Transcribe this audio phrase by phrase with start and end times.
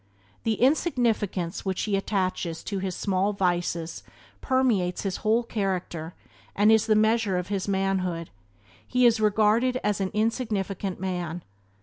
[0.45, 4.01] The insignificance which he attaches to his small vices
[4.41, 6.15] permeates his whole character
[6.55, 8.31] and is the measure of his manhood:
[8.87, 11.43] he is regarded as an insignificant man.